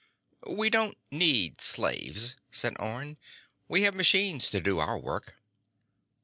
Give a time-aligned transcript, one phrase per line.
[0.49, 3.17] "We don't need slaves," said Orne.
[3.67, 5.35] "We have machines to do our work.